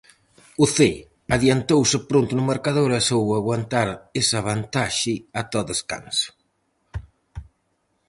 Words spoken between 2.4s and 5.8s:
marcador e soubo aguantar esa vantaxe ata o